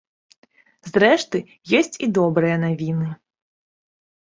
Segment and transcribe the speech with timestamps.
[0.91, 1.37] Зрэшты,
[1.81, 3.09] ёсць і добрыя навіны.